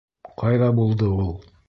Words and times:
Ҡайҙа 0.43 0.69
булды 0.79 1.11
ул? 1.21 1.33